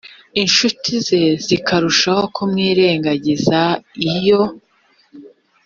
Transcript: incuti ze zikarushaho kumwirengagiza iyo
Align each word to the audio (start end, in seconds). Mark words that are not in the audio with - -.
incuti 0.41 0.91
ze 1.07 1.21
zikarushaho 1.45 2.23
kumwirengagiza 2.35 3.59
iyo 4.13 4.41